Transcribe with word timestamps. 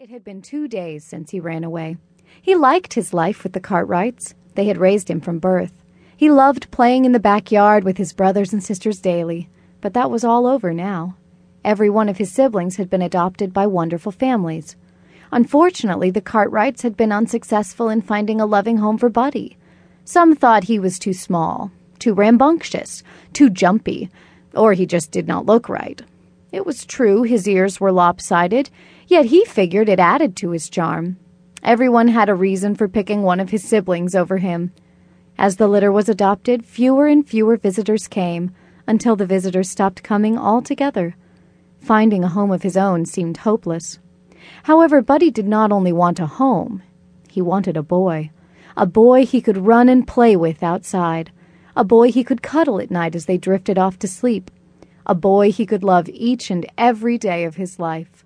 It 0.00 0.10
had 0.10 0.22
been 0.22 0.42
two 0.42 0.68
days 0.68 1.02
since 1.02 1.32
he 1.32 1.40
ran 1.40 1.64
away. 1.64 1.96
He 2.40 2.54
liked 2.54 2.94
his 2.94 3.12
life 3.12 3.42
with 3.42 3.52
the 3.52 3.58
Cartwrights. 3.58 4.32
They 4.54 4.66
had 4.66 4.78
raised 4.78 5.10
him 5.10 5.20
from 5.20 5.40
birth. 5.40 5.72
He 6.16 6.30
loved 6.30 6.70
playing 6.70 7.04
in 7.04 7.10
the 7.10 7.18
backyard 7.18 7.82
with 7.82 7.98
his 7.98 8.12
brothers 8.12 8.52
and 8.52 8.62
sisters 8.62 9.00
daily, 9.00 9.48
but 9.80 9.94
that 9.94 10.08
was 10.08 10.22
all 10.22 10.46
over 10.46 10.72
now. 10.72 11.16
Every 11.64 11.90
one 11.90 12.08
of 12.08 12.18
his 12.18 12.30
siblings 12.30 12.76
had 12.76 12.88
been 12.88 13.02
adopted 13.02 13.52
by 13.52 13.66
wonderful 13.66 14.12
families. 14.12 14.76
Unfortunately, 15.32 16.12
the 16.12 16.20
Cartwrights 16.20 16.82
had 16.82 16.96
been 16.96 17.10
unsuccessful 17.10 17.88
in 17.88 18.00
finding 18.00 18.40
a 18.40 18.46
loving 18.46 18.76
home 18.76 18.98
for 18.98 19.08
Buddy. 19.08 19.56
Some 20.04 20.36
thought 20.36 20.64
he 20.64 20.78
was 20.78 21.00
too 21.00 21.12
small, 21.12 21.72
too 21.98 22.14
rambunctious, 22.14 23.02
too 23.32 23.50
jumpy, 23.50 24.10
or 24.54 24.74
he 24.74 24.86
just 24.86 25.10
did 25.10 25.26
not 25.26 25.46
look 25.46 25.68
right. 25.68 26.00
It 26.50 26.64
was 26.64 26.86
true 26.86 27.24
his 27.24 27.46
ears 27.46 27.78
were 27.78 27.92
lopsided, 27.92 28.70
yet 29.06 29.26
he 29.26 29.44
figured 29.44 29.88
it 29.88 30.00
added 30.00 30.34
to 30.36 30.50
his 30.50 30.70
charm. 30.70 31.18
Everyone 31.62 32.08
had 32.08 32.30
a 32.30 32.34
reason 32.34 32.74
for 32.74 32.88
picking 32.88 33.22
one 33.22 33.38
of 33.38 33.50
his 33.50 33.62
siblings 33.62 34.14
over 34.14 34.38
him. 34.38 34.72
As 35.36 35.56
the 35.56 35.68
litter 35.68 35.92
was 35.92 36.08
adopted, 36.08 36.64
fewer 36.64 37.06
and 37.06 37.28
fewer 37.28 37.58
visitors 37.58 38.08
came, 38.08 38.52
until 38.86 39.14
the 39.14 39.26
visitors 39.26 39.68
stopped 39.68 40.02
coming 40.02 40.38
altogether. 40.38 41.16
Finding 41.80 42.24
a 42.24 42.28
home 42.28 42.50
of 42.50 42.62
his 42.62 42.78
own 42.78 43.04
seemed 43.04 43.38
hopeless. 43.38 43.98
However, 44.62 45.02
Buddy 45.02 45.30
did 45.30 45.46
not 45.46 45.70
only 45.70 45.92
want 45.92 46.18
a 46.18 46.26
home, 46.26 46.82
he 47.28 47.42
wanted 47.42 47.76
a 47.76 47.82
boy. 47.82 48.30
A 48.74 48.86
boy 48.86 49.26
he 49.26 49.42
could 49.42 49.66
run 49.66 49.90
and 49.90 50.08
play 50.08 50.34
with 50.34 50.62
outside. 50.62 51.30
A 51.76 51.84
boy 51.84 52.10
he 52.10 52.24
could 52.24 52.42
cuddle 52.42 52.80
at 52.80 52.90
night 52.90 53.14
as 53.14 53.26
they 53.26 53.36
drifted 53.36 53.76
off 53.76 53.98
to 53.98 54.08
sleep 54.08 54.50
a 55.08 55.14
boy 55.14 55.50
he 55.50 55.64
could 55.64 55.82
love 55.82 56.08
each 56.10 56.50
and 56.50 56.66
every 56.76 57.16
day 57.16 57.44
of 57.44 57.56
his 57.56 57.78
life. 57.78 58.24